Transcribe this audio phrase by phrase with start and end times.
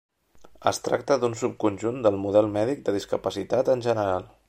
[0.71, 4.31] Es tracta d'un subconjunt del model mèdic de discapacitat en general.